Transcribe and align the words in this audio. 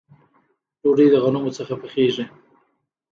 ډوډۍ 0.81 1.07
د 1.11 1.15
غنمو 1.23 1.51
څخه 1.57 1.73
پخیږي 1.81 2.25